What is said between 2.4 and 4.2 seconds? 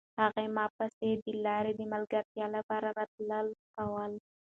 لپاره راتلل کول.